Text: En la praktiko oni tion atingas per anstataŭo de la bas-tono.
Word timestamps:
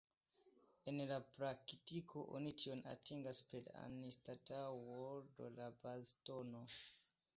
En 0.91 1.01
la 1.09 1.17
praktiko 1.33 2.23
oni 2.39 2.53
tion 2.63 2.81
atingas 2.93 3.43
per 3.51 3.69
anstataŭo 3.83 5.07
de 5.37 5.51
la 5.61 5.69
bas-tono. 5.85 6.65